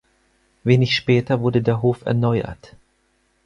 Wenig 0.63 0.95
später 0.95 1.41
wurde 1.41 1.61
der 1.61 1.83
Hof 1.83 2.07
erneuert. 2.07 2.75